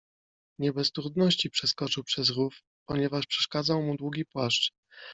Nie 0.59 0.73
bez 0.73 0.91
trudności 0.91 1.49
przeskoczył 1.49 2.03
przez 2.03 2.29
rów, 2.29 2.63
ponieważ 2.87 3.25
przeszkadzał 3.27 3.81
mu 3.81 3.95
długi 3.97 4.25
płaszcz. 4.25 4.73